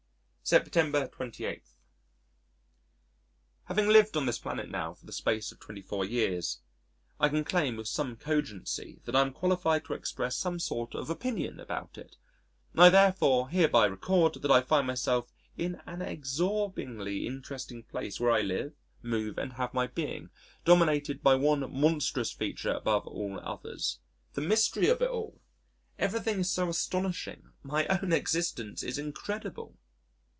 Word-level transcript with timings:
September 0.43 1.07
28. 1.07 1.63
Having 3.65 3.87
lived 3.87 4.17
on 4.17 4.25
this 4.25 4.37
planet 4.39 4.69
now 4.69 4.93
for 4.93 5.05
the 5.05 5.11
space 5.13 5.49
of 5.53 5.61
24 5.61 6.03
years, 6.03 6.59
I 7.21 7.29
can 7.29 7.45
claim 7.45 7.77
with 7.77 7.87
some 7.87 8.17
cogency 8.17 8.99
that 9.05 9.15
I 9.15 9.21
am 9.21 9.31
qualified 9.31 9.85
to 9.85 9.93
express 9.93 10.35
some 10.35 10.59
sort 10.59 10.93
of 10.93 11.09
opinion 11.09 11.61
about 11.61 11.97
it. 11.97 12.17
I 12.75 12.89
therefore 12.89 13.47
hereby 13.47 13.85
record 13.85 14.41
that 14.41 14.51
I 14.51 14.59
find 14.59 14.85
myself 14.87 15.31
in 15.57 15.79
an 15.85 16.01
absorbingly 16.01 17.25
interesting 17.25 17.83
place 17.83 18.19
where 18.19 18.31
I 18.31 18.41
live, 18.41 18.73
move 19.01 19.37
and 19.37 19.53
have 19.53 19.73
my 19.73 19.87
being, 19.87 20.31
dominated 20.65 21.23
by 21.23 21.35
one 21.35 21.61
monstrous 21.71 22.33
feature 22.33 22.73
above 22.73 23.07
all 23.07 23.39
others 23.39 23.99
the 24.33 24.41
mystery 24.41 24.89
of 24.89 25.01
it 25.01 25.09
all! 25.11 25.39
Everything 25.97 26.39
is 26.41 26.51
so 26.51 26.67
astonishing, 26.67 27.51
my 27.63 27.85
own 27.87 28.11
existence 28.11 28.81
so 28.85 29.01
incredible! 29.01 29.77